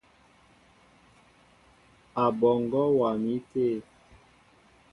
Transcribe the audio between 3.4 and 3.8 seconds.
té.